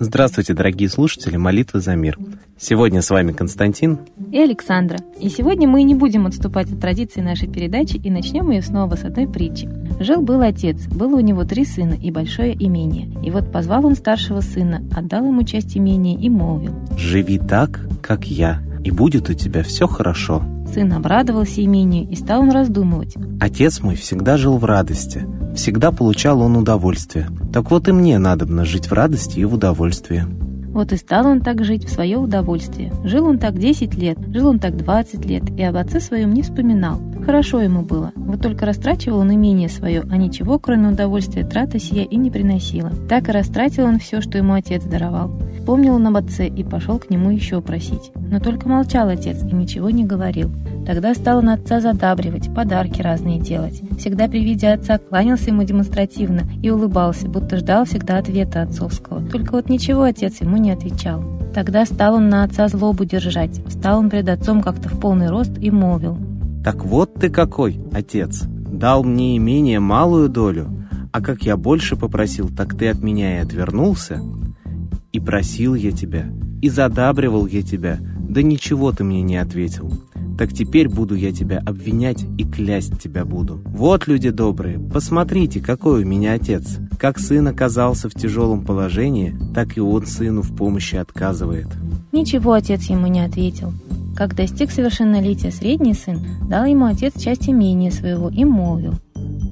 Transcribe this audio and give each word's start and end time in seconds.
Здравствуйте, 0.00 0.54
дорогие 0.54 0.88
слушатели 0.88 1.36
«Молитвы 1.36 1.80
за 1.80 1.96
мир». 1.96 2.16
Сегодня 2.56 3.02
с 3.02 3.10
вами 3.10 3.32
Константин 3.32 3.98
и 4.30 4.38
Александра. 4.38 4.98
И 5.18 5.28
сегодня 5.28 5.66
мы 5.66 5.82
не 5.82 5.96
будем 5.96 6.26
отступать 6.26 6.72
от 6.72 6.80
традиции 6.80 7.20
нашей 7.20 7.48
передачи 7.48 7.96
и 7.96 8.08
начнем 8.08 8.48
ее 8.52 8.62
снова 8.62 8.94
с 8.94 9.02
одной 9.02 9.26
притчи. 9.26 9.68
Жил-был 9.98 10.42
отец, 10.42 10.86
было 10.86 11.16
у 11.16 11.20
него 11.20 11.42
три 11.42 11.64
сына 11.64 11.94
и 11.94 12.12
большое 12.12 12.54
имение. 12.54 13.08
И 13.24 13.32
вот 13.32 13.50
позвал 13.50 13.86
он 13.86 13.96
старшего 13.96 14.40
сына, 14.40 14.84
отдал 14.96 15.26
ему 15.26 15.42
часть 15.42 15.76
имения 15.76 16.16
и 16.16 16.28
молвил. 16.28 16.74
«Живи 16.96 17.40
так, 17.40 17.80
как 18.00 18.24
я, 18.26 18.62
и 18.84 18.92
будет 18.92 19.28
у 19.30 19.34
тебя 19.34 19.64
все 19.64 19.88
хорошо». 19.88 20.44
Сын 20.72 20.92
обрадовался 20.92 21.64
имению, 21.64 22.08
и 22.08 22.14
стал 22.14 22.42
он 22.42 22.50
раздумывать. 22.50 23.14
Отец 23.40 23.80
мой 23.80 23.96
всегда 23.96 24.36
жил 24.36 24.58
в 24.58 24.64
радости, 24.64 25.26
всегда 25.54 25.92
получал 25.92 26.40
он 26.40 26.56
удовольствие. 26.56 27.28
Так 27.52 27.70
вот 27.70 27.88
и 27.88 27.92
мне 27.92 28.18
надобно 28.18 28.64
жить 28.64 28.86
в 28.86 28.92
радости 28.92 29.38
и 29.38 29.44
в 29.44 29.54
удовольствии. 29.54 30.24
Вот 30.68 30.92
и 30.92 30.96
стал 30.96 31.26
он 31.26 31.40
так 31.40 31.64
жить 31.64 31.86
в 31.86 31.92
свое 31.92 32.18
удовольствие. 32.18 32.92
Жил 33.02 33.26
он 33.26 33.38
так 33.38 33.58
10 33.58 33.94
лет, 33.94 34.18
жил 34.32 34.48
он 34.48 34.58
так 34.58 34.76
20 34.76 35.24
лет, 35.24 35.42
и 35.58 35.62
об 35.62 35.76
отце 35.76 35.98
своем 35.98 36.32
не 36.32 36.42
вспоминал. 36.42 37.00
Хорошо 37.24 37.60
ему 37.60 37.82
было, 37.82 38.12
вот 38.14 38.40
только 38.42 38.64
растрачивал 38.64 39.18
он 39.18 39.34
имение 39.34 39.68
свое, 39.68 40.02
а 40.10 40.16
ничего, 40.16 40.58
кроме 40.58 40.88
удовольствия, 40.88 41.44
трата 41.44 41.78
сия 41.78 42.04
и 42.04 42.16
не 42.16 42.30
приносила. 42.30 42.90
Так 43.08 43.28
и 43.28 43.32
растратил 43.32 43.86
он 43.86 43.98
все, 43.98 44.20
что 44.20 44.38
ему 44.38 44.54
отец 44.54 44.84
даровал. 44.84 45.32
Помнил 45.68 45.96
он 45.96 46.06
об 46.06 46.16
отце 46.16 46.48
и 46.48 46.64
пошел 46.64 46.98
к 46.98 47.10
нему 47.10 47.28
еще 47.28 47.60
просить. 47.60 48.10
Но 48.14 48.40
только 48.40 48.70
молчал 48.70 49.10
отец 49.10 49.42
и 49.42 49.54
ничего 49.54 49.90
не 49.90 50.02
говорил. 50.02 50.50
Тогда 50.86 51.12
стал 51.12 51.40
он 51.40 51.50
отца 51.50 51.82
задабривать, 51.82 52.48
подарки 52.54 53.02
разные 53.02 53.38
делать. 53.38 53.82
Всегда 53.98 54.28
при 54.28 54.42
виде 54.42 54.66
отца 54.68 54.96
кланялся 54.96 55.50
ему 55.50 55.64
демонстративно 55.64 56.44
и 56.62 56.70
улыбался, 56.70 57.28
будто 57.28 57.58
ждал 57.58 57.84
всегда 57.84 58.16
ответа 58.16 58.62
отцовского. 58.62 59.20
Только 59.28 59.52
вот 59.52 59.68
ничего 59.68 60.04
отец 60.04 60.40
ему 60.40 60.56
не 60.56 60.70
отвечал. 60.70 61.22
Тогда 61.52 61.84
стал 61.84 62.14
он 62.14 62.30
на 62.30 62.44
отца 62.44 62.68
злобу 62.68 63.04
держать. 63.04 63.62
Встал 63.66 63.98
он 63.98 64.08
пред 64.08 64.30
отцом 64.30 64.62
как-то 64.62 64.88
в 64.88 64.98
полный 64.98 65.28
рост 65.28 65.52
и 65.60 65.70
молвил. 65.70 66.16
«Так 66.64 66.82
вот 66.86 67.12
ты 67.12 67.28
какой, 67.28 67.78
отец! 67.92 68.44
Дал 68.72 69.04
мне 69.04 69.36
имение 69.36 69.80
малую 69.80 70.30
долю, 70.30 70.86
а 71.12 71.20
как 71.20 71.42
я 71.42 71.58
больше 71.58 71.94
попросил, 71.94 72.48
так 72.48 72.74
ты 72.74 72.88
от 72.88 73.02
меня 73.02 73.36
и 73.36 73.42
отвернулся. 73.42 74.22
И 75.12 75.20
просил 75.20 75.74
я 75.74 75.92
тебя, 75.92 76.26
и 76.60 76.68
задабривал 76.68 77.46
я 77.46 77.62
тебя, 77.62 77.98
да 78.28 78.42
ничего 78.42 78.92
ты 78.92 79.04
мне 79.04 79.22
не 79.22 79.36
ответил 79.36 79.92
так 80.38 80.52
теперь 80.52 80.88
буду 80.88 81.16
я 81.16 81.32
тебя 81.32 81.58
обвинять 81.58 82.24
и 82.38 82.44
клясть 82.44 83.02
тебя 83.02 83.24
буду. 83.24 83.60
Вот, 83.64 84.06
люди 84.06 84.30
добрые, 84.30 84.78
посмотрите, 84.78 85.60
какой 85.60 86.04
у 86.04 86.06
меня 86.06 86.34
отец. 86.34 86.78
Как 86.96 87.18
сын 87.18 87.48
оказался 87.48 88.08
в 88.08 88.14
тяжелом 88.14 88.64
положении, 88.64 89.36
так 89.52 89.76
и 89.76 89.80
он 89.80 90.06
сыну 90.06 90.42
в 90.42 90.54
помощи 90.54 90.94
отказывает». 90.94 91.66
Ничего 92.12 92.52
отец 92.52 92.84
ему 92.84 93.08
не 93.08 93.20
ответил. 93.20 93.72
Как 94.16 94.34
достиг 94.34 94.70
совершеннолетия 94.70 95.50
средний 95.50 95.94
сын, 95.94 96.20
дал 96.48 96.64
ему 96.64 96.86
отец 96.86 97.20
часть 97.20 97.48
имения 97.48 97.90
своего 97.90 98.30
и 98.30 98.44
молвил. 98.44 98.94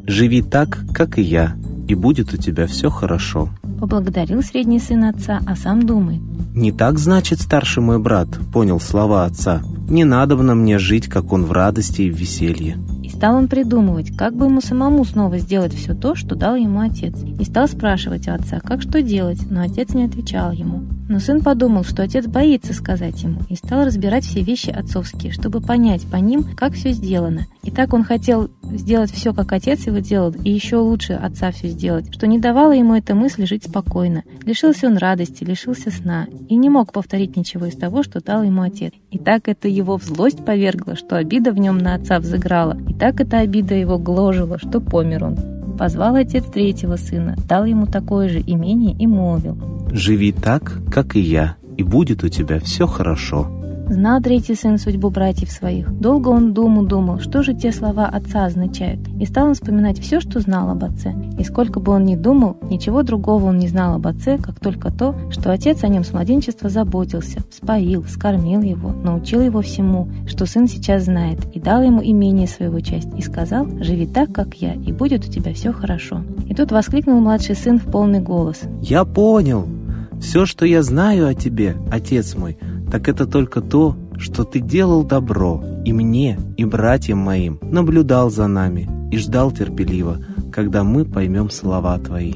«Живи 0.07 0.43
так, 0.43 0.85
как 0.95 1.19
и 1.19 1.23
я, 1.23 1.57
и 1.89 1.95
будет 1.95 2.33
у 2.33 2.37
тебя 2.37 2.69
все 2.69 2.91
хорошо». 2.91 3.51
Поблагодарил 3.79 4.43
средний 4.43 4.79
сын 4.79 5.05
отца, 5.05 5.41
а 5.47 5.57
сам 5.57 5.85
думает. 5.85 6.21
«Не 6.55 6.73
так, 6.73 6.99
значит, 6.99 7.41
старший 7.41 7.83
мой 7.83 7.99
брат, 7.99 8.29
понял 8.53 8.81
слова 8.81 9.25
отца. 9.25 9.63
Не 9.89 10.05
надобно 10.05 10.55
мне 10.55 10.79
жить, 10.79 11.07
как 11.07 11.33
он 11.33 11.45
в 11.45 11.53
радости 11.53 12.03
и 12.03 12.11
в 12.11 12.17
веселье. 12.17 12.79
И 13.05 13.09
стал 13.09 13.37
он 13.37 13.47
придумывать, 13.47 14.17
как 14.17 14.35
бы 14.35 14.47
ему 14.47 14.61
самому 14.61 15.05
снова 15.05 15.39
сделать 15.39 15.75
все 15.75 15.95
то, 15.95 16.15
что 16.15 16.35
дал 16.35 16.57
ему 16.57 16.81
отец. 16.81 17.15
И 17.39 17.45
стал 17.45 17.69
спрашивать 17.69 18.27
отца, 18.27 18.59
как 18.61 18.83
что 18.83 19.03
делать, 19.03 19.48
но 19.48 19.63
отец 19.63 19.95
не 19.95 20.05
отвечал 20.05 20.51
ему. 20.51 20.83
Но 21.08 21.20
сын 21.20 21.40
подумал, 21.40 21.84
что 21.84 22.02
отец 22.02 22.27
боится 22.27 22.72
сказать 22.72 23.22
ему, 23.22 23.40
и 23.48 23.55
стал 23.55 23.84
разбирать 23.84 24.24
все 24.24 24.42
вещи 24.42 24.70
отцовские, 24.70 25.33
чтобы 25.33 25.61
понять 25.61 26.02
по 26.06 26.17
ним, 26.17 26.44
как 26.56 26.72
все 26.72 26.92
сделано. 26.92 27.46
И 27.62 27.70
так 27.70 27.92
он 27.92 28.02
хотел 28.02 28.50
сделать 28.62 29.12
все, 29.12 29.33
как 29.33 29.52
отец 29.52 29.86
его 29.86 29.98
делал, 29.98 30.33
и 30.33 30.50
еще 30.50 30.77
лучше 30.77 31.12
отца 31.12 31.52
все 31.52 31.68
сделать, 31.68 32.12
что 32.12 32.27
не 32.27 32.39
давало 32.39 32.72
ему 32.72 32.94
эта 32.94 33.14
мысль 33.14 33.46
жить 33.46 33.64
спокойно. 33.64 34.24
Лишился 34.44 34.89
он 34.89 34.96
радости, 34.96 35.44
лишился 35.44 35.90
сна, 35.90 36.27
и 36.48 36.56
не 36.56 36.70
мог 36.70 36.92
повторить 36.92 37.36
ничего 37.36 37.67
из 37.67 37.77
того, 37.77 38.02
что 38.02 38.20
дал 38.20 38.42
ему 38.42 38.62
отец. 38.62 38.92
И 39.11 39.18
так 39.18 39.48
это 39.48 39.68
его 39.68 39.98
в 39.98 40.05
злость 40.05 40.44
повергло, 40.44 40.96
что 40.96 41.17
обида 41.17 41.52
в 41.52 41.58
нем 41.58 41.78
на 41.78 41.94
отца 41.94 42.18
взыграла, 42.18 42.77
и 42.88 42.94
так 42.94 43.20
эта 43.20 43.38
обида 43.38 43.74
его 43.74 43.98
гложила, 43.98 44.58
что 44.58 44.80
помер 44.80 45.24
он. 45.24 45.55
Позвал 45.79 46.14
отец 46.14 46.45
третьего 46.45 46.97
сына, 46.97 47.37
дал 47.48 47.64
ему 47.64 47.87
такое 47.87 48.29
же 48.29 48.41
имение 48.41 48.97
и 48.97 49.07
молвил. 49.07 49.57
«Живи 49.91 50.33
так, 50.33 50.81
как 50.91 51.17
и 51.17 51.20
я, 51.20 51.57
и 51.77 51.83
будет 51.83 52.25
у 52.25 52.29
тебя 52.29 52.61
все 52.61 52.87
хорошо». 52.87 53.55
Знал 53.89 54.20
третий 54.20 54.57
сын 54.57 54.79
судьбу 54.79 55.11
братьев 55.11 55.51
своих. 55.51 55.92
Долго 56.01 56.29
он 56.29 56.52
думу 56.52 56.85
думал, 56.85 57.20
что 57.20 57.45
же 57.45 57.55
те 57.55 57.70
слова 57.70 58.07
отца 58.07 58.45
означают. 58.45 59.01
И 59.20 59.27
стал 59.27 59.47
он 59.47 59.55
вспоминать 59.55 60.01
все, 60.01 60.20
что 60.20 60.41
знал 60.41 60.70
об 60.70 60.83
отце. 60.83 61.14
И 61.39 61.45
сколько 61.45 61.79
бы 61.79 61.92
он 61.92 62.05
ни 62.05 62.17
думал, 62.17 62.57
ничего 62.69 63.05
другого 63.05 63.47
он 63.47 63.58
не 63.58 63.69
знал 63.69 63.95
об 63.95 64.08
отце, 64.08 64.39
как 64.39 64.58
только 64.58 64.91
то, 64.91 65.14
что 65.30 65.52
отец 65.52 65.85
о 65.85 65.89
нем 65.89 66.02
с 66.02 66.13
младенчества 66.13 66.69
заботился, 66.69 67.45
споил, 67.51 68.05
скормил 68.05 68.61
его, 68.61 68.91
научил 68.91 69.41
его 69.41 69.63
всему, 69.63 70.08
что 70.27 70.47
сын 70.47 70.67
сейчас 70.67 71.05
знает, 71.05 71.39
и 71.55 71.61
дал 71.61 71.83
ему 71.83 72.03
имение 72.03 72.48
своего 72.48 72.80
часть, 72.80 73.08
и 73.17 73.23
сказал, 73.23 73.68
живи 73.80 74.07
так, 74.07 74.33
как 74.33 74.55
я, 74.55 74.74
и 74.74 74.91
будет 74.91 75.27
у 75.29 75.30
тебя 75.30 75.55
все 75.55 75.73
хорошо. 75.73 76.23
И 76.48 76.55
тут 76.55 76.73
воскликнул 76.73 77.20
младший 77.20 77.55
сын 77.55 77.79
в 77.79 77.85
полный 77.85 78.20
голос. 78.20 78.63
«Я 78.83 79.05
понял! 79.05 79.68
Все, 80.20 80.47
что 80.47 80.64
я 80.64 80.83
знаю 80.83 81.29
о 81.29 81.35
тебе, 81.35 81.77
отец 81.91 82.35
мой, 82.36 82.58
так 82.96 83.11
это 83.11 83.27
только 83.27 83.61
то, 83.61 83.95
что 84.17 84.45
ты 84.45 84.58
делал 84.58 85.05
добро 85.05 85.62
и 85.84 85.92
мне, 85.92 86.39
и 86.57 86.64
братьям 86.64 87.18
моим, 87.18 87.58
наблюдал 87.61 88.30
за 88.30 88.46
нами 88.46 88.89
и 89.12 89.18
ждал 89.18 89.51
терпеливо, 89.52 90.24
когда 90.51 90.83
мы 90.83 91.05
поймем 91.05 91.51
слова 91.51 91.98
твои». 91.98 92.33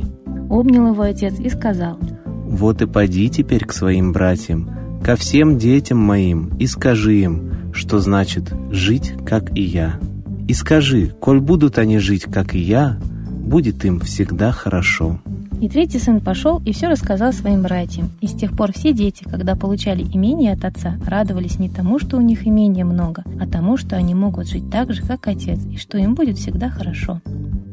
Обнял 0.50 0.88
его 0.88 1.02
отец 1.02 1.40
и 1.40 1.48
сказал, 1.48 1.98
«Вот 2.44 2.82
и 2.82 2.86
поди 2.86 3.30
теперь 3.30 3.64
к 3.64 3.72
своим 3.72 4.12
братьям, 4.12 4.68
ко 5.02 5.16
всем 5.16 5.56
детям 5.56 5.96
моим, 5.96 6.54
и 6.58 6.66
скажи 6.66 7.14
им, 7.22 7.72
что 7.72 7.98
значит 7.98 8.52
«жить, 8.70 9.14
как 9.24 9.56
и 9.56 9.62
я». 9.62 9.98
И 10.46 10.52
скажи, 10.52 11.14
коль 11.20 11.40
будут 11.40 11.78
они 11.78 11.98
жить, 11.98 12.24
как 12.24 12.54
и 12.54 12.58
я, 12.58 12.98
будет 13.30 13.82
им 13.86 14.00
всегда 14.00 14.52
хорошо». 14.52 15.22
И 15.60 15.68
третий 15.68 15.98
сын 15.98 16.20
пошел 16.20 16.62
и 16.64 16.72
все 16.72 16.88
рассказал 16.88 17.34
своим 17.34 17.62
братьям. 17.62 18.10
И 18.22 18.26
с 18.26 18.32
тех 18.32 18.56
пор 18.56 18.72
все 18.72 18.94
дети, 18.94 19.24
когда 19.24 19.54
получали 19.54 20.02
имение 20.02 20.54
от 20.54 20.64
отца, 20.64 20.96
радовались 21.06 21.58
не 21.58 21.68
тому, 21.68 21.98
что 21.98 22.16
у 22.16 22.20
них 22.22 22.46
имения 22.46 22.84
много, 22.84 23.24
а 23.38 23.46
тому, 23.46 23.76
что 23.76 23.96
они 23.96 24.14
могут 24.14 24.48
жить 24.48 24.70
так 24.70 24.92
же, 24.94 25.02
как 25.02 25.28
отец, 25.28 25.60
и 25.66 25.76
что 25.76 25.98
им 25.98 26.14
будет 26.14 26.38
всегда 26.38 26.70
хорошо. 26.70 27.20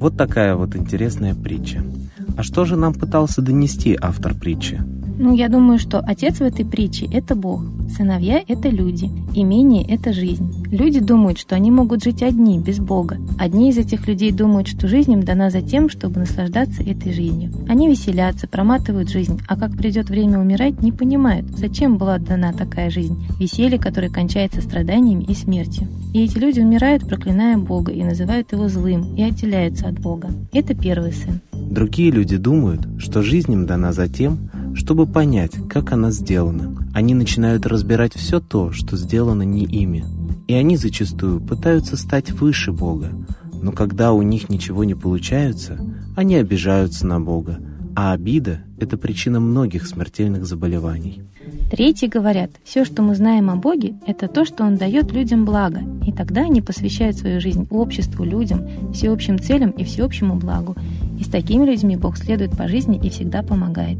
Вот 0.01 0.17
такая 0.17 0.55
вот 0.55 0.75
интересная 0.75 1.33
притча. 1.33 1.81
А 2.37 2.43
что 2.43 2.65
же 2.65 2.75
нам 2.75 2.93
пытался 2.93 3.41
донести 3.41 3.97
автор 3.99 4.33
притчи? 4.33 4.81
Ну, 5.17 5.33
я 5.33 5.47
думаю, 5.47 5.79
что 5.79 5.99
отец 5.99 6.39
в 6.39 6.41
этой 6.41 6.65
притче– 6.65 7.07
это 7.11 7.35
Бог, 7.35 7.63
сыновья– 7.91 8.43
это 8.47 8.69
люди, 8.69 9.09
имение– 9.33 9.85
это 9.89 10.13
жизнь. 10.13 10.65
Люди 10.71 10.99
думают, 10.99 11.37
что 11.37 11.55
они 11.55 11.71
могут 11.71 12.03
жить 12.03 12.23
одни, 12.23 12.59
без 12.59 12.79
Бога. 12.79 13.17
Одни 13.37 13.69
из 13.69 13.77
этих 13.77 14.07
людей 14.07 14.31
думают, 14.31 14.67
что 14.67 14.87
жизнь 14.87 15.11
им 15.11 15.23
дана 15.23 15.49
за 15.49 15.61
тем, 15.61 15.89
чтобы 15.89 16.19
наслаждаться 16.19 16.83
этой 16.83 17.13
жизнью. 17.13 17.51
Они 17.67 17.89
веселятся, 17.89 18.47
проматывают 18.47 19.09
жизнь, 19.09 19.39
а 19.47 19.55
как 19.55 19.75
придет 19.75 20.09
время 20.09 20.39
умирать, 20.39 20.81
не 20.81 20.91
понимают, 20.91 21.47
зачем 21.57 21.97
была 21.97 22.17
дана 22.17 22.53
такая 22.53 22.89
жизнь, 22.89 23.17
веселье, 23.39 23.79
которое 23.79 24.09
кончается 24.09 24.61
страданиями 24.61 25.23
и 25.23 25.33
смертью. 25.33 25.87
И 26.13 26.23
эти 26.23 26.37
люди 26.37 26.59
умирают, 26.59 27.07
проклиная 27.07 27.57
Бога, 27.57 27.91
и 27.91 28.03
называют 28.03 28.51
его 28.51 28.67
злым, 28.69 29.15
и 29.15 29.23
отделяются 29.23 29.87
от 29.87 29.99
Бога. 29.99 30.29
Это 30.51 30.73
первый 30.73 31.11
сын. 31.11 31.41
Другие 31.53 32.11
люди 32.11 32.37
думают, 32.37 32.87
что 32.97 33.21
жизнь 33.21 33.51
им 33.51 33.65
дана 33.65 33.91
за 33.93 34.07
тем, 34.07 34.49
чтобы 34.73 35.05
понять, 35.05 35.51
как 35.69 35.91
она 35.91 36.11
сделана. 36.11 36.86
Они 36.97 37.13
начинают 37.13 37.67
разбирать 37.67 38.15
все 38.15 38.39
то, 38.39 38.71
что 38.71 38.97
сделано 38.97 39.43
не 39.43 39.65
ими. 39.65 40.03
И 40.47 40.55
они 40.55 40.77
зачастую 40.77 41.39
пытаются 41.39 41.95
стать 41.95 42.31
выше 42.31 42.71
Бога. 42.71 43.11
Но 43.53 43.71
когда 43.71 44.13
у 44.13 44.23
них 44.23 44.49
ничего 44.49 44.83
не 44.83 44.95
получается, 44.95 45.77
они 46.15 46.37
обижаются 46.37 47.05
на 47.05 47.21
Бога. 47.21 47.59
А 47.95 48.13
обида– 48.13 48.61
это 48.79 48.97
причина 48.97 49.39
многих 49.39 49.85
смертельных 49.85 50.47
заболеваний. 50.47 51.21
Третьи 51.69 52.07
говорят, 52.07 52.49
все, 52.63 52.83
что 52.83 53.03
мы 53.03 53.13
знаем 53.13 53.51
о 53.51 53.57
Боге, 53.57 53.93
это 54.07 54.27
то, 54.27 54.43
что 54.43 54.63
Он 54.63 54.75
дает 54.75 55.11
людям 55.11 55.45
благо, 55.45 55.81
и 56.03 56.11
тогда 56.11 56.45
они 56.45 56.63
посвящают 56.63 57.15
свою 57.15 57.39
жизнь 57.39 57.67
обществу, 57.69 58.23
людям, 58.23 58.91
всеобщим 58.91 59.37
целям 59.37 59.69
и 59.69 59.83
всеобщему 59.83 60.33
благу. 60.33 60.75
И 61.19 61.23
с 61.23 61.27
такими 61.27 61.63
людьми 61.63 61.95
Бог 61.95 62.17
следует 62.17 62.57
по 62.57 62.67
жизни 62.67 62.99
и 62.99 63.11
всегда 63.11 63.43
помогает. 63.43 63.99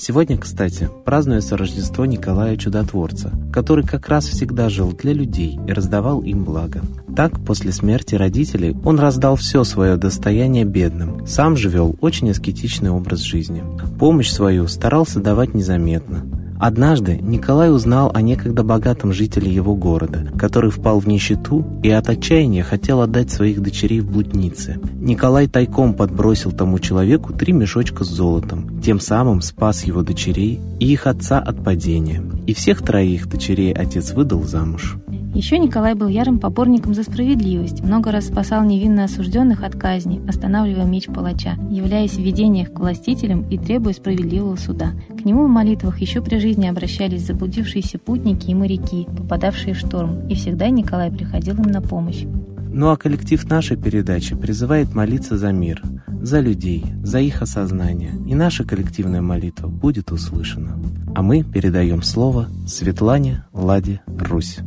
Сегодня, 0.00 0.38
кстати, 0.38 0.88
празднуется 1.04 1.56
Рождество 1.56 2.06
Николая 2.06 2.56
Чудотворца, 2.56 3.32
который 3.52 3.84
как 3.84 4.08
раз 4.08 4.26
всегда 4.26 4.68
жил 4.68 4.92
для 4.92 5.12
людей 5.12 5.58
и 5.66 5.72
раздавал 5.72 6.20
им 6.20 6.44
благо. 6.44 6.82
Так, 7.16 7.44
после 7.44 7.72
смерти 7.72 8.14
родителей, 8.14 8.76
он 8.84 9.00
раздал 9.00 9.34
все 9.34 9.64
свое 9.64 9.96
достояние 9.96 10.64
бедным, 10.64 11.26
сам 11.26 11.56
же 11.56 11.68
вел 11.68 11.96
очень 12.00 12.30
аскетичный 12.30 12.90
образ 12.90 13.22
жизни. 13.22 13.64
Помощь 13.98 14.30
свою 14.30 14.68
старался 14.68 15.18
давать 15.18 15.52
незаметно, 15.52 16.24
Однажды 16.58 17.18
Николай 17.22 17.70
узнал 17.72 18.10
о 18.12 18.20
некогда 18.20 18.64
богатом 18.64 19.12
жителе 19.12 19.52
его 19.52 19.74
города, 19.74 20.26
который 20.36 20.70
впал 20.70 20.98
в 20.98 21.06
нищету 21.06 21.64
и 21.82 21.90
от 21.90 22.08
отчаяния 22.08 22.62
хотел 22.62 23.00
отдать 23.00 23.30
своих 23.30 23.62
дочерей 23.62 24.00
в 24.00 24.10
блудницы. 24.10 24.80
Николай 24.94 25.46
тайком 25.46 25.94
подбросил 25.94 26.52
тому 26.52 26.78
человеку 26.78 27.32
три 27.32 27.52
мешочка 27.52 28.04
с 28.04 28.08
золотом, 28.08 28.80
тем 28.80 28.98
самым 28.98 29.40
спас 29.40 29.84
его 29.84 30.02
дочерей 30.02 30.60
и 30.80 30.92
их 30.92 31.06
отца 31.06 31.38
от 31.38 31.62
падения. 31.62 32.22
И 32.46 32.54
всех 32.54 32.82
троих 32.82 33.28
дочерей 33.28 33.72
отец 33.72 34.12
выдал 34.12 34.42
замуж. 34.42 34.96
Еще 35.34 35.58
Николай 35.58 35.94
был 35.94 36.08
ярым 36.08 36.38
поборником 36.38 36.94
за 36.94 37.02
справедливость, 37.02 37.82
много 37.82 38.10
раз 38.10 38.28
спасал 38.28 38.64
невинно 38.64 39.04
осужденных 39.04 39.62
от 39.62 39.76
казни, 39.76 40.20
останавливая 40.26 40.86
меч 40.86 41.06
палача, 41.06 41.56
являясь 41.70 42.14
в 42.14 42.20
видениях 42.20 42.72
к 42.72 42.80
властителям 42.80 43.42
и 43.48 43.58
требуя 43.58 43.92
справедливого 43.92 44.56
суда. 44.56 44.92
К 45.08 45.24
нему 45.24 45.44
в 45.46 45.50
молитвах 45.50 46.00
еще 46.00 46.22
при 46.22 46.38
жизни 46.38 46.66
обращались 46.66 47.26
заблудившиеся 47.26 47.98
путники 47.98 48.50
и 48.50 48.54
моряки, 48.54 49.06
попадавшие 49.16 49.74
в 49.74 49.78
шторм, 49.78 50.26
и 50.28 50.34
всегда 50.34 50.70
Николай 50.70 51.10
приходил 51.10 51.54
им 51.54 51.70
на 51.70 51.82
помощь. 51.82 52.24
Ну 52.70 52.90
а 52.90 52.96
коллектив 52.96 53.48
нашей 53.48 53.76
передачи 53.76 54.34
призывает 54.34 54.94
молиться 54.94 55.36
за 55.36 55.52
мир, 55.52 55.82
за 56.22 56.40
людей, 56.40 56.84
за 57.02 57.20
их 57.20 57.42
осознание, 57.42 58.12
и 58.26 58.34
наша 58.34 58.64
коллективная 58.64 59.22
молитва 59.22 59.68
будет 59.68 60.10
услышана. 60.10 60.78
А 61.14 61.22
мы 61.22 61.42
передаем 61.42 62.02
слово 62.02 62.48
Светлане 62.66 63.44
Ладе 63.52 64.00
Русь. 64.06 64.58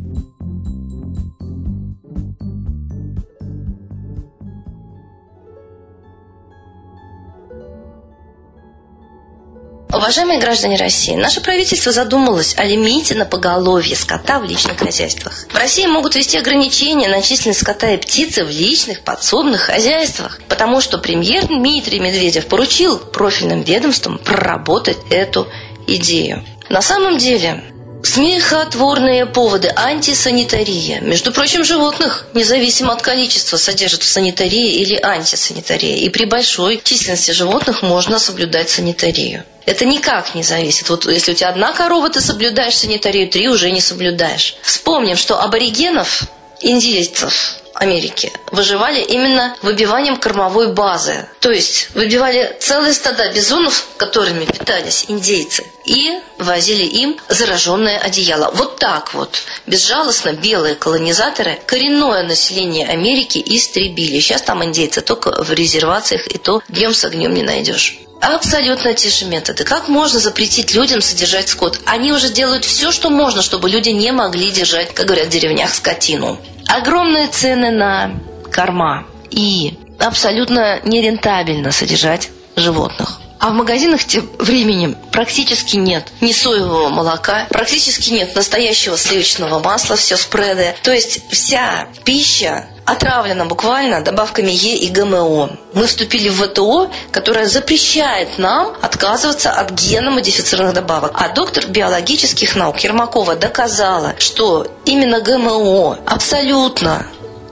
Уважаемые 10.01 10.39
граждане 10.39 10.77
России, 10.77 11.13
наше 11.15 11.42
правительство 11.42 11.92
задумалось 11.92 12.56
о 12.57 12.63
лимите 12.63 13.13
на 13.13 13.24
поголовье 13.24 13.95
скота 13.95 14.39
в 14.39 14.45
личных 14.45 14.80
хозяйствах. 14.80 15.45
В 15.48 15.56
России 15.56 15.86
могут 15.86 16.15
ввести 16.15 16.39
ограничения 16.39 17.07
на 17.07 17.21
численность 17.21 17.59
скота 17.59 17.92
и 17.92 17.98
птицы 17.98 18.44
в 18.44 18.50
личных 18.50 19.01
подсобных 19.01 19.62
хозяйствах, 19.62 20.42
потому 20.50 20.81
что 20.81 20.98
премьер 20.98 21.45
Дмитрий 21.45 22.00
Медведев 22.00 22.48
поручил 22.48 22.98
профильным 22.98 23.62
ведомствам 23.62 24.18
проработать 24.18 24.98
эту 25.12 25.48
идею. 25.86 26.44
На 26.68 26.81
самом 26.81 27.19
деле, 27.19 27.63
Смехотворные 28.03 29.25
поводы 29.25 29.71
антисанитария. 29.75 31.01
Между 31.01 31.31
прочим, 31.31 31.63
животных, 31.63 32.25
независимо 32.33 32.94
от 32.94 33.01
количества, 33.01 33.57
содержат 33.57 34.01
в 34.01 34.07
санитарии 34.07 34.75
или 34.75 35.00
антисанитарии. 35.01 36.00
И 36.00 36.09
при 36.09 36.25
большой 36.25 36.81
численности 36.83 37.31
животных 37.31 37.83
можно 37.83 38.19
соблюдать 38.19 38.69
санитарию. 38.69 39.44
Это 39.65 39.86
никак 39.86 40.33
не 40.36 40.44
зависит. 40.44 40.89
Вот 40.89 41.06
если 41.06 41.31
у 41.31 41.36
тебя 41.36 41.50
одна 41.50 41.74
корова, 41.74 42.09
ты 42.09 42.19
соблюдаешь 42.21 42.75
санитарию, 42.75 43.30
три 43.30 43.48
уже 43.48 43.71
не 43.71 43.81
соблюдаешь. 43.81 44.56
Вспомним, 44.63 45.15
что 45.15 45.39
аборигенов, 45.39 46.24
индейцев, 46.59 47.60
Америки 47.81 48.31
выживали 48.51 49.01
именно 49.01 49.57
выбиванием 49.63 50.17
кормовой 50.17 50.71
базы. 50.71 51.27
То 51.39 51.49
есть 51.49 51.89
выбивали 51.95 52.55
целые 52.59 52.93
стада 52.93 53.33
бизонов, 53.33 53.87
которыми 53.97 54.45
питались 54.45 55.05
индейцы, 55.07 55.65
и 55.83 56.19
возили 56.37 56.83
им 56.83 57.17
зараженное 57.27 57.97
одеяло. 57.97 58.51
Вот 58.53 58.77
так 58.77 59.15
вот, 59.15 59.35
безжалостно 59.65 60.33
белые 60.33 60.75
колонизаторы 60.75 61.59
коренное 61.65 62.21
население 62.21 62.87
Америки 62.87 63.41
истребили. 63.43 64.19
Сейчас 64.19 64.43
там 64.43 64.63
индейцы 64.63 65.01
только 65.01 65.43
в 65.43 65.51
резервациях, 65.51 66.27
и 66.27 66.37
то 66.37 66.61
днем 66.67 66.93
с 66.93 67.03
огнем 67.03 67.33
не 67.33 67.41
найдешь. 67.41 67.97
Абсолютно 68.21 68.93
те 68.93 69.09
же 69.09 69.25
методы. 69.25 69.63
Как 69.63 69.87
можно 69.87 70.19
запретить 70.19 70.75
людям 70.75 71.01
содержать 71.01 71.49
скот? 71.49 71.79
Они 71.85 72.11
уже 72.13 72.29
делают 72.29 72.63
все, 72.63 72.91
что 72.91 73.09
можно, 73.09 73.41
чтобы 73.41 73.67
люди 73.71 73.89
не 73.89 74.11
могли 74.11 74.51
держать, 74.51 74.93
как 74.93 75.07
говорят 75.07 75.25
в 75.25 75.31
деревнях, 75.31 75.73
скотину. 75.73 76.39
Огромные 76.71 77.27
цены 77.27 77.69
на 77.69 78.12
корма. 78.50 79.06
И 79.29 79.77
абсолютно 80.00 80.79
нерентабельно 80.85 81.71
содержать 81.73 82.29
животных. 82.56 83.19
А 83.39 83.50
в 83.50 83.53
магазинах 83.53 84.06
тем 84.06 84.29
временем 84.39 84.95
практически 85.12 85.75
нет 85.75 86.07
ни 86.21 86.31
соевого 86.31 86.89
молока, 86.89 87.47
практически 87.50 88.12
нет 88.12 88.35
настоящего 88.35 88.97
сливочного 88.97 89.59
масла, 89.59 89.97
все 89.97 90.15
спреды. 90.15 90.75
То 90.83 90.91
есть 90.94 91.29
вся 91.29 91.88
пища 92.06 92.68
отравлена 92.85 93.45
буквально 93.45 94.03
добавками 94.03 94.51
Е 94.51 94.77
и 94.77 94.89
ГМО. 94.89 95.49
Мы 95.73 95.85
вступили 95.85 96.29
в 96.29 96.41
ВТО, 96.41 96.89
которое 97.11 97.47
запрещает 97.47 98.37
нам 98.37 98.73
отказываться 98.81 99.51
от 99.51 99.71
генно-модифицированных 99.71 100.73
добавок. 100.73 101.11
А 101.15 101.29
доктор 101.29 101.67
биологических 101.67 102.55
наук 102.55 102.79
Ермакова 102.79 103.35
доказала, 103.35 104.15
что 104.17 104.67
именно 104.85 105.21
ГМО 105.21 105.99
абсолютно 106.05 107.05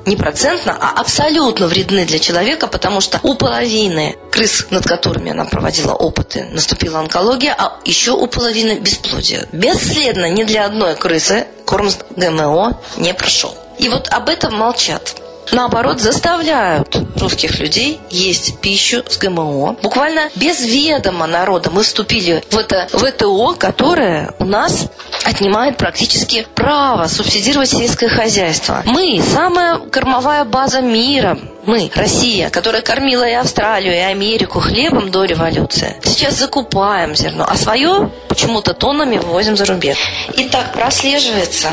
не 0.05 0.15
процентно, 0.15 0.75
а 0.79 0.99
абсолютно 0.99 1.67
вредны 1.67 2.05
для 2.05 2.19
человека, 2.19 2.67
потому 2.67 2.99
что 2.99 3.19
у 3.21 3.35
половины 3.35 4.17
крыс, 4.31 4.65
над 4.71 4.85
которыми 4.85 5.31
она 5.31 5.45
проводила 5.45 5.93
опыты, 5.93 6.45
наступила 6.45 6.99
онкология, 6.99 7.55
а 7.57 7.79
еще 7.85 8.11
у 8.11 8.25
половины 8.27 8.79
бесплодие. 8.79 9.47
Бесследно 9.51 10.29
ни 10.31 10.43
для 10.43 10.65
одной 10.65 10.95
крысы 10.95 11.47
корм 11.65 11.89
с 11.89 11.99
ГМО 12.15 12.79
не 12.97 13.13
прошел. 13.13 13.55
И 13.79 13.89
вот 13.89 14.07
об 14.09 14.29
этом 14.29 14.55
молчат 14.55 15.15
наоборот, 15.51 15.99
заставляют 15.99 16.95
русских 17.17 17.59
людей 17.59 17.99
есть 18.09 18.59
пищу 18.59 19.03
с 19.07 19.17
ГМО. 19.17 19.77
Буквально 19.81 20.29
без 20.35 20.61
ведома 20.61 21.27
народа 21.27 21.69
мы 21.69 21.83
вступили 21.83 22.43
в 22.51 22.57
это 22.57 22.87
ВТО, 22.91 23.55
которое 23.57 24.33
у 24.39 24.45
нас 24.45 24.87
отнимает 25.23 25.77
практически 25.77 26.47
право 26.55 27.07
субсидировать 27.07 27.69
сельское 27.69 28.09
хозяйство. 28.09 28.83
Мы 28.85 29.21
самая 29.21 29.77
кормовая 29.77 30.45
база 30.45 30.81
мира. 30.81 31.37
Мы, 31.65 31.91
Россия, 31.93 32.49
которая 32.49 32.81
кормила 32.81 33.27
и 33.27 33.33
Австралию, 33.33 33.93
и 33.93 33.99
Америку 33.99 34.59
хлебом 34.59 35.11
до 35.11 35.25
революции, 35.25 35.95
сейчас 36.03 36.35
закупаем 36.35 37.15
зерно, 37.15 37.45
а 37.47 37.55
свое 37.57 38.11
почему-то 38.27 38.73
тоннами 38.73 39.17
вывозим 39.17 39.55
за 39.55 39.65
рубеж. 39.65 39.97
И 40.35 40.45
так 40.45 40.73
прослеживается 40.73 41.69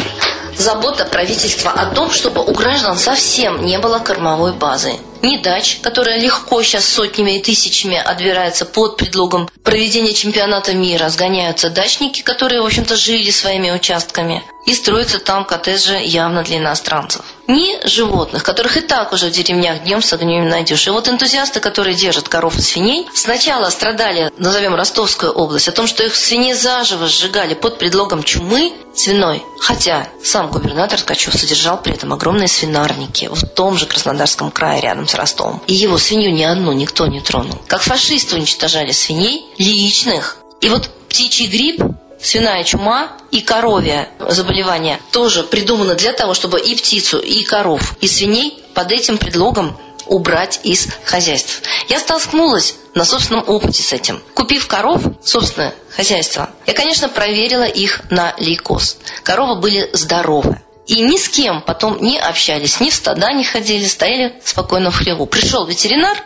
забота 0.58 1.04
правительства 1.04 1.70
о 1.70 1.86
том, 1.86 2.10
чтобы 2.10 2.42
у 2.44 2.52
граждан 2.52 2.96
совсем 2.96 3.64
не 3.64 3.78
было 3.78 3.98
кормовой 3.98 4.52
базы. 4.52 4.94
Ни 5.22 5.38
дач, 5.38 5.78
которая 5.82 6.18
легко 6.20 6.62
сейчас 6.62 6.84
сотнями 6.84 7.38
и 7.38 7.42
тысячами 7.42 7.96
отбирается 7.96 8.64
под 8.64 8.96
предлогом 8.96 9.48
проведения 9.66 10.14
чемпионата 10.14 10.72
мира. 10.72 11.10
Сгоняются 11.10 11.68
дачники, 11.68 12.22
которые, 12.22 12.62
в 12.62 12.64
общем-то, 12.64 12.96
жили 12.96 13.30
своими 13.30 13.70
участками. 13.70 14.42
И 14.64 14.74
строятся 14.74 15.18
там 15.18 15.44
коттеджи 15.44 16.00
явно 16.02 16.42
для 16.42 16.58
иностранцев 16.58 17.22
ни 17.48 17.86
животных, 17.86 18.42
которых 18.42 18.76
и 18.76 18.80
так 18.80 19.12
уже 19.12 19.26
в 19.28 19.30
деревнях 19.30 19.82
днем 19.84 20.02
с 20.02 20.12
огнем 20.12 20.44
не 20.44 20.50
найдешь. 20.50 20.86
И 20.86 20.90
вот 20.90 21.08
энтузиасты, 21.08 21.60
которые 21.60 21.94
держат 21.94 22.28
коров 22.28 22.56
и 22.58 22.62
свиней, 22.62 23.06
сначала 23.14 23.70
страдали, 23.70 24.32
назовем 24.36 24.74
Ростовскую 24.74 25.32
область, 25.32 25.68
о 25.68 25.72
том, 25.72 25.86
что 25.86 26.04
их 26.04 26.14
свиней 26.14 26.54
заживо 26.54 27.06
сжигали 27.06 27.54
под 27.54 27.78
предлогом 27.78 28.22
чумы 28.22 28.72
свиной. 28.94 29.42
Хотя 29.60 30.08
сам 30.22 30.50
губернатор 30.50 31.00
Ткачев 31.00 31.34
содержал 31.34 31.80
при 31.80 31.92
этом 31.92 32.12
огромные 32.12 32.48
свинарники 32.48 33.28
в 33.30 33.46
том 33.46 33.76
же 33.76 33.86
Краснодарском 33.86 34.50
крае 34.50 34.80
рядом 34.80 35.06
с 35.06 35.14
Ростовом. 35.14 35.62
И 35.66 35.74
его 35.74 35.98
свинью 35.98 36.32
ни 36.32 36.42
одну 36.42 36.72
никто 36.72 37.06
не 37.06 37.20
тронул. 37.20 37.58
Как 37.66 37.82
фашисты 37.82 38.36
уничтожали 38.36 38.92
свиней 38.92 39.46
личных. 39.58 40.36
И 40.60 40.68
вот 40.68 40.88
птичий 41.08 41.46
грипп 41.46 41.82
свиная 42.20 42.64
чума 42.64 43.12
и 43.30 43.40
коровье 43.40 44.08
заболевание 44.18 45.00
тоже 45.12 45.42
придумано 45.42 45.94
для 45.94 46.12
того, 46.12 46.34
чтобы 46.34 46.60
и 46.60 46.74
птицу, 46.74 47.18
и 47.18 47.42
коров, 47.42 47.94
и 48.00 48.08
свиней 48.08 48.62
под 48.74 48.92
этим 48.92 49.18
предлогом 49.18 49.76
убрать 50.06 50.60
из 50.62 50.88
хозяйств. 51.04 51.62
Я 51.88 51.98
столкнулась 51.98 52.76
на 52.94 53.04
собственном 53.04 53.44
опыте 53.46 53.82
с 53.82 53.92
этим. 53.92 54.22
Купив 54.34 54.66
коров, 54.68 55.02
собственное 55.24 55.74
хозяйство, 55.94 56.50
я, 56.66 56.74
конечно, 56.74 57.08
проверила 57.08 57.64
их 57.64 58.02
на 58.10 58.34
лейкоз. 58.38 58.98
Коровы 59.22 59.60
были 59.60 59.90
здоровы. 59.92 60.60
И 60.86 61.00
ни 61.00 61.16
с 61.16 61.28
кем 61.28 61.62
потом 61.62 62.00
не 62.00 62.16
общались, 62.16 62.78
ни 62.78 62.90
в 62.90 62.94
стада 62.94 63.32
не 63.32 63.42
ходили, 63.42 63.84
стояли 63.86 64.40
спокойно 64.44 64.92
в 64.92 64.96
хлеву. 64.96 65.26
Пришел 65.26 65.66
ветеринар, 65.66 66.16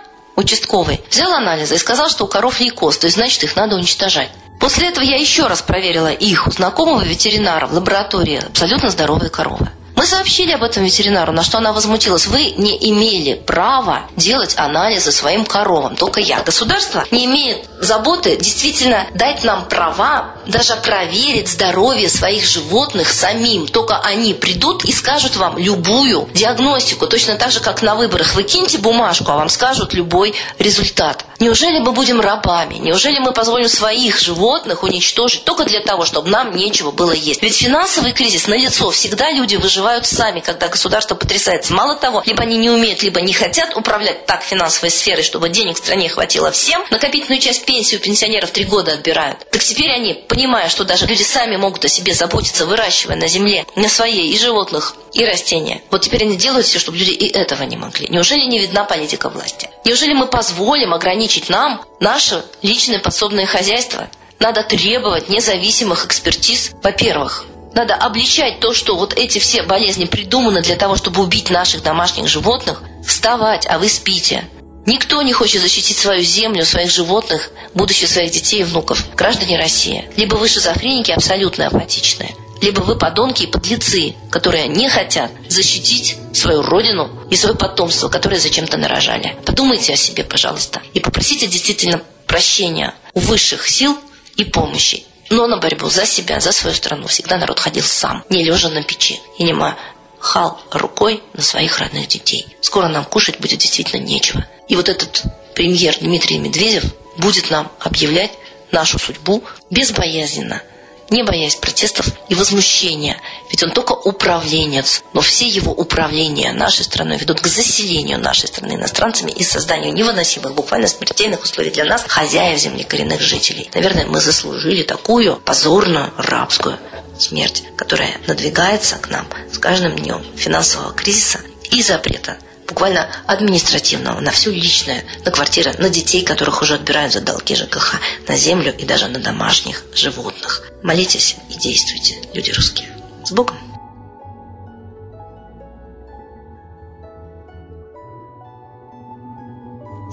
участковый, 0.41 1.01
взял 1.11 1.33
анализы 1.33 1.75
и 1.75 1.79
сказал, 1.79 2.09
что 2.09 2.25
у 2.25 2.29
коров 2.29 2.61
лейкоз, 2.61 2.99
то 2.99 3.07
есть 3.07 3.17
значит 3.17 3.43
их 3.45 3.57
надо 3.57 3.77
уничтожать. 3.77 4.31
После 4.61 4.89
этого 4.89 5.03
я 5.03 5.17
еще 5.17 5.47
раз 5.47 5.63
проверила 5.63 6.13
их 6.13 6.47
у 6.47 6.51
знакомого 6.51 7.03
ветеринара 7.03 7.67
в 7.67 7.73
лаборатории. 7.73 8.43
Абсолютно 8.47 8.91
здоровые 8.91 9.31
коровы. 9.31 9.71
Мы 9.97 10.07
сообщили 10.07 10.53
об 10.53 10.63
этом 10.63 10.85
ветеринару, 10.85 11.33
на 11.33 11.43
что 11.43 11.59
она 11.59 11.73
возмутилась. 11.73 12.27
Вы 12.27 12.53
не 12.57 12.77
имели 12.91 13.35
права 13.35 14.05
делать 14.17 14.55
анализы 14.57 15.13
своим 15.13 15.45
коровам. 15.45 15.97
Только 15.97 16.21
я. 16.21 16.43
Государство 16.43 17.05
не 17.11 17.27
имеет 17.27 17.70
заботы 17.81 18.37
действительно 18.37 19.07
дать 19.15 19.45
нам 19.45 19.67
права 19.69 20.35
даже 20.47 20.77
проверить 20.77 21.49
здоровье 21.49 22.09
своих 22.09 22.45
животных 22.45 23.13
самим. 23.13 23.67
Только 23.69 23.99
они 23.99 24.35
придут 24.35 24.85
и 24.85 24.93
скажут 24.93 25.37
вам 25.37 25.59
любую 25.59 26.29
диагностику, 26.35 27.07
точно 27.07 27.37
так 27.37 27.51
же, 27.51 27.61
как 27.61 27.83
на 27.83 27.95
выборах. 27.95 28.35
Вы 28.35 28.43
киньте 28.43 28.79
бумажку, 28.79 29.31
а 29.31 29.37
вам 29.37 29.49
скажут 29.49 29.95
любой 29.95 30.35
результат. 30.59 31.25
Неужели 31.39 31.79
мы 31.79 31.93
будем 31.93 32.21
рабами? 32.21 32.75
Неужели 32.75 33.19
мы 33.19 33.33
позволим 33.33 33.69
своих 33.69 34.21
животных 34.21 34.83
уничтожить 34.83 35.45
только 35.45 35.65
для 35.65 35.81
того, 35.81 36.05
чтобы 36.05 36.29
нам 36.29 36.55
нечего 36.55 36.91
было 36.91 37.13
есть? 37.13 37.43
Ведь 37.43 37.57
финансовый 37.57 38.13
кризис 38.13 38.47
на 38.47 38.55
лицо. 38.55 38.91
Всегда 38.91 39.31
люди 39.31 39.57
выживают 39.57 40.07
сами, 40.07 40.41
когда 40.41 40.69
государство 40.69 41.15
потрясается. 41.15 41.73
Мало 41.73 41.97
того, 41.97 42.23
либо 42.27 42.43
они 42.43 42.59
не 42.59 42.71
умеют, 42.71 43.03
либо 43.03 43.21
не 43.21 43.33
хотят 43.33 43.75
управлять 43.77 44.27
так 44.27 44.43
финансовой 44.43 44.91
сферой, 44.91 45.23
чтобы 45.23 45.49
денег 45.49 45.77
в 45.77 45.79
стране 45.79 46.09
хватило 46.09 46.51
всем. 46.51 46.85
Накопительную 46.91 47.41
часть 47.41 47.65
пенсии 47.71 47.95
у 47.95 48.01
пенсионеров 48.01 48.51
три 48.51 48.65
года 48.65 48.95
отбирают. 48.95 49.47
Так 49.49 49.63
теперь 49.63 49.93
они, 49.93 50.15
понимая, 50.27 50.69
что 50.69 50.83
даже 50.83 51.07
люди 51.07 51.23
сами 51.23 51.55
могут 51.55 51.85
о 51.85 51.89
себе 51.89 52.13
заботиться, 52.13 52.67
выращивая 52.67 53.15
на 53.15 53.29
земле, 53.29 53.65
на 53.77 53.89
своей 53.89 54.33
и 54.35 54.39
животных, 54.39 54.97
и 55.13 55.25
растения. 55.25 55.81
Вот 55.89 56.03
теперь 56.03 56.25
они 56.25 56.37
делают 56.37 56.67
все, 56.67 56.81
чтобы 56.81 56.99
люди 56.99 57.13
и 57.13 57.29
этого 57.29 57.63
не 57.63 57.77
могли. 57.77 58.09
Неужели 58.09 58.45
не 58.45 58.59
видна 58.59 58.83
политика 58.83 59.29
власти? 59.29 59.71
Неужели 59.85 60.15
мы 60.15 60.27
позволим 60.27 60.93
ограничить 60.93 61.49
нам 61.49 61.85
наше 62.01 62.45
личное 62.63 62.99
подсобное 62.99 63.47
хозяйство? 63.47 64.09
Надо 64.41 64.65
требовать 64.65 65.29
независимых 65.29 66.07
экспертиз, 66.07 66.73
во-первых. 66.83 67.47
Надо 67.73 67.95
обличать 67.95 68.59
то, 68.59 68.75
что 68.75 68.97
вот 68.97 69.15
эти 69.15 69.39
все 69.39 69.63
болезни 69.63 70.07
придуманы 70.07 70.61
для 70.61 70.75
того, 70.75 70.97
чтобы 70.97 71.23
убить 71.23 71.51
наших 71.51 71.85
домашних 71.85 72.27
животных. 72.27 72.83
Вставать, 73.07 73.65
а 73.69 73.79
вы 73.79 73.89
спите. 73.89 74.49
Никто 74.91 75.23
не 75.23 75.33
хочет 75.33 75.63
защитить 75.63 75.97
свою 75.97 76.25
землю, 76.25 76.67
своих 76.67 76.91
животных, 76.91 77.53
будущее 77.75 78.09
своих 78.09 78.33
детей 78.33 78.63
и 78.63 78.65
внуков. 78.65 79.05
Граждане 79.15 79.57
России. 79.57 80.11
Либо 80.17 80.35
вы 80.35 80.49
шизофреники 80.49 81.13
абсолютно 81.13 81.69
апатичные, 81.69 82.35
либо 82.61 82.81
вы 82.81 82.99
подонки 82.99 83.45
и 83.45 83.47
подлецы, 83.47 84.17
которые 84.33 84.67
не 84.67 84.89
хотят 84.89 85.31
защитить 85.49 86.17
свою 86.33 86.63
родину 86.63 87.09
и 87.31 87.37
свое 87.37 87.55
потомство, 87.55 88.09
которое 88.09 88.41
зачем-то 88.41 88.79
нарожали. 88.79 89.37
Подумайте 89.47 89.93
о 89.93 89.97
себе, 89.97 90.25
пожалуйста, 90.25 90.83
и 90.93 90.99
попросите 90.99 91.47
действительно 91.47 92.03
прощения 92.27 92.93
у 93.15 93.21
высших 93.21 93.69
сил 93.69 93.97
и 94.35 94.43
помощи. 94.43 95.05
Но 95.31 95.47
на 95.47 95.59
борьбу 95.59 95.89
за 95.89 96.05
себя, 96.05 96.41
за 96.41 96.51
свою 96.51 96.75
страну 96.75 97.07
всегда 97.07 97.39
народ 97.39 97.61
ходил 97.61 97.85
сам, 97.85 98.25
не 98.29 98.43
лежа 98.43 98.71
на 98.71 98.83
печи 98.83 99.21
и 99.39 99.45
не 99.45 99.53
махал 99.53 100.61
рукой 100.73 101.23
на 101.33 101.43
своих 101.43 101.79
родных 101.79 102.09
детей. 102.09 102.45
Скоро 102.61 102.89
нам 102.89 103.05
кушать 103.05 103.39
будет 103.39 103.61
действительно 103.61 104.01
нечего. 104.01 104.45
И 104.71 104.77
вот 104.77 104.89
этот 104.89 105.25
премьер 105.57 105.97
Дмитрий 106.01 106.39
Медведев 106.39 106.85
будет 107.17 107.51
нам 107.51 107.73
объявлять 107.81 108.31
нашу 108.71 109.01
судьбу 109.01 109.43
безбоязненно, 109.69 110.63
не 111.11 111.25
боясь 111.25 111.57
протестов 111.57 112.07
и 112.29 112.37
возмущения. 112.37 113.21
Ведь 113.51 113.65
он 113.65 113.73
только 113.73 113.95
управленец, 113.95 115.03
но 115.13 115.23
все 115.23 115.49
его 115.49 115.73
управления 115.73 116.53
нашей 116.53 116.85
страной 116.85 117.19
ведут 117.19 117.41
к 117.41 117.49
заселению 117.49 118.21
нашей 118.21 118.47
страны 118.47 118.75
иностранцами 118.75 119.33
и 119.33 119.43
созданию 119.43 119.93
невыносимых, 119.93 120.55
буквально 120.55 120.87
смертельных 120.87 121.43
условий 121.43 121.73
для 121.73 121.85
нас, 121.85 122.05
хозяев 122.07 122.61
земли, 122.61 122.85
коренных 122.85 123.21
жителей. 123.21 123.69
Наверное, 123.75 124.07
мы 124.07 124.21
заслужили 124.21 124.85
такую 124.85 125.35
позорную 125.39 126.13
рабскую 126.17 126.79
смерть, 127.19 127.65
которая 127.77 128.19
надвигается 128.29 128.99
к 128.99 129.11
нам 129.11 129.27
с 129.53 129.59
каждым 129.59 129.97
днем 129.97 130.25
финансового 130.37 130.93
кризиса 130.93 131.41
и 131.73 131.83
запрета 131.83 132.39
буквально 132.71 133.09
административного, 133.27 134.21
на 134.21 134.31
все 134.31 134.51
личное, 134.51 135.05
на 135.25 135.31
квартиры, 135.31 135.75
на 135.79 135.91
детей, 135.91 136.25
которых 136.25 136.63
уже 136.63 136.75
отбирают 136.75 137.13
за 137.13 137.21
долги 137.21 137.55
ЖКХ, 137.55 137.97
на 138.29 138.37
землю 138.37 138.75
и 138.75 138.85
даже 138.85 139.09
на 139.09 139.19
домашних 139.19 139.85
животных. 139.93 140.63
Молитесь 140.83 141.37
и 141.51 141.59
действуйте, 141.59 142.17
люди 142.33 142.51
русские. 142.53 142.89
С 143.25 143.33
Богом! 143.33 143.57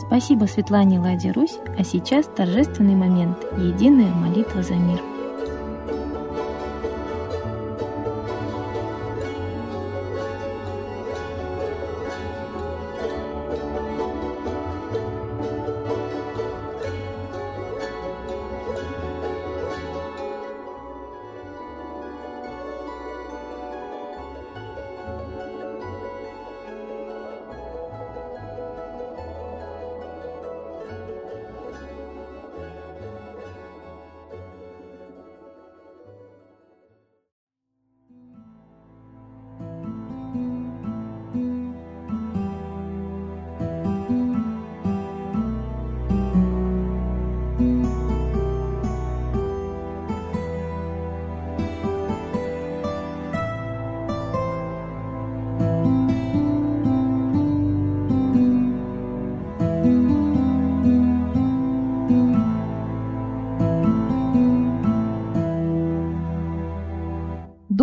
Спасибо 0.08 0.46
Светлане 0.46 1.00
Ладе 1.00 1.32
Русь, 1.32 1.58
а 1.78 1.84
сейчас 1.84 2.26
торжественный 2.36 2.96
момент– 2.96 3.38
единая 3.58 4.08
молитва 4.08 4.64
за 4.64 4.74
мир– 4.74 5.02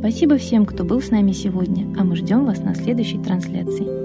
Спасибо 0.00 0.38
всем, 0.38 0.64
кто 0.64 0.82
был 0.82 1.02
с 1.02 1.10
нами 1.10 1.32
сегодня, 1.32 1.86
а 2.00 2.04
мы 2.04 2.16
ждем 2.16 2.46
вас 2.46 2.60
на 2.60 2.74
следующей 2.74 3.18
трансляции. 3.18 3.99